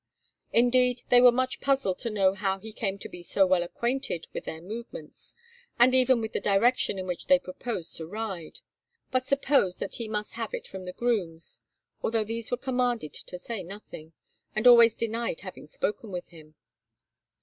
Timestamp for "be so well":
3.07-3.61